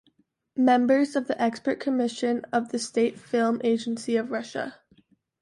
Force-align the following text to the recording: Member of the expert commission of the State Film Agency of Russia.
Member 0.55 1.01
of 1.01 1.27
the 1.27 1.39
expert 1.39 1.79
commission 1.79 2.43
of 2.51 2.69
the 2.69 2.79
State 2.79 3.19
Film 3.19 3.61
Agency 3.63 4.15
of 4.15 4.31
Russia. 4.31 4.79